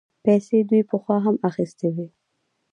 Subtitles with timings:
[0.25, 2.07] پيسې دوی پخوا هم اخيستې وې.